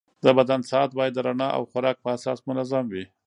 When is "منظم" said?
2.49-2.85